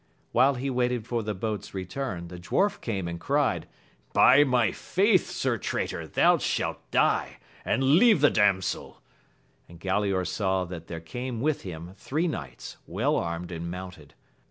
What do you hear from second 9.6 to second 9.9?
and